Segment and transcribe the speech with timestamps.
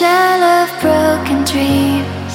[0.00, 2.32] shell of broken dreams.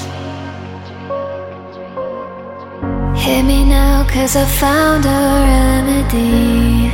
[3.20, 6.92] Hit me now, cause I found a remedy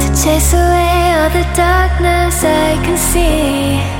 [0.00, 3.97] to chase away all the darkness I can see.